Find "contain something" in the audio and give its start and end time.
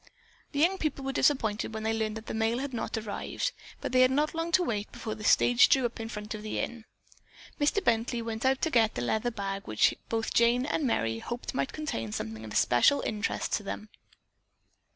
11.71-12.43